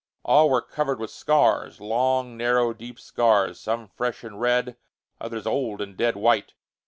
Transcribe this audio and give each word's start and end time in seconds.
All 0.25 0.49
were 0.49 0.63
covered 0.63 0.99
with 0.99 1.11
scars; 1.11 1.79
long, 1.79 2.35
narrow, 2.35 2.73
deep 2.73 2.99
scars, 2.99 3.59
some 3.59 3.87
fresh 3.87 4.23
and 4.23 4.41
red, 4.41 4.75
others 5.19 5.45
old 5.45 5.79
and 5.79 5.95
dead 5.95 6.15
white. 6.15 6.55